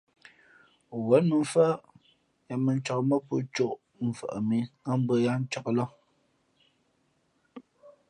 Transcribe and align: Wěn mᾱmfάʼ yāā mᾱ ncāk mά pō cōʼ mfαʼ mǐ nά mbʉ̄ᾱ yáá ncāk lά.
Wěn 1.07 1.25
mᾱmfάʼ 1.29 1.79
yāā 2.47 2.57
mᾱ 2.65 2.71
ncāk 2.77 2.99
mά 3.09 3.17
pō 3.27 3.35
cōʼ 3.55 3.73
mfαʼ 4.07 4.35
mǐ 4.47 4.57
nά 4.83 4.91
mbʉ̄ᾱ 5.01 5.17
yáá 5.25 5.37
ncāk 5.43 5.65
lά. 5.77 5.85